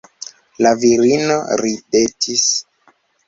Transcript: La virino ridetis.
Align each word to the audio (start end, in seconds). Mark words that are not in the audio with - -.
La 0.65 0.71
virino 0.83 1.37
ridetis. 1.63 2.47